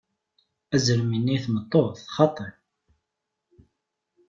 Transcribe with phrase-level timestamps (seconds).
[0.75, 2.47] Azrem inna i tmeṭṭut: Xaṭi!